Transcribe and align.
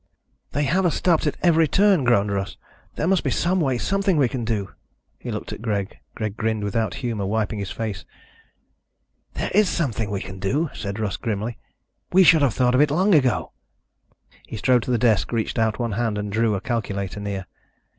"They 0.53 0.63
have 0.63 0.83
us 0.87 0.95
stopped 0.95 1.27
at 1.27 1.37
every 1.43 1.67
turn," 1.67 2.05
groaned 2.05 2.31
Russ. 2.31 2.57
"There 2.95 3.05
must 3.05 3.23
be 3.23 3.29
some 3.29 3.59
way, 3.61 3.77
something 3.77 4.17
we 4.17 4.27
can 4.27 4.43
do." 4.43 4.73
He 5.19 5.29
looked 5.29 5.53
at 5.53 5.61
Greg. 5.61 5.99
Greg 6.15 6.35
grinned 6.35 6.63
without 6.63 6.95
humor, 7.05 7.27
wiping 7.27 7.59
his 7.59 7.69
face. 7.69 8.03
"There 9.35 9.51
is 9.53 9.69
something 9.69 10.09
we 10.09 10.19
can 10.21 10.39
do," 10.39 10.71
said 10.73 10.97
Russ 10.97 11.17
grimly. 11.17 11.59
"We 12.11 12.23
should 12.23 12.41
have 12.41 12.55
thought 12.55 12.73
of 12.73 12.81
it 12.81 12.89
long 12.89 13.13
ago." 13.13 13.51
He 14.47 14.57
strode 14.57 14.81
to 14.85 14.89
the 14.91 14.97
desk, 14.97 15.31
reached 15.31 15.59
out 15.59 15.77
one 15.77 15.91
hand 15.91 16.17
and 16.17 16.31
drew 16.31 16.55
a 16.55 16.61
calculator 16.61 17.19
near. 17.19 17.45